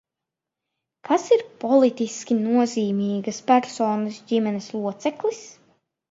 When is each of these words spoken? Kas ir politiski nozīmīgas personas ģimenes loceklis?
Kas 1.09 1.25
ir 1.35 1.41
politiski 1.63 2.37
nozīmīgas 2.39 3.41
personas 3.51 4.17
ģimenes 4.31 4.71
loceklis? 4.79 5.43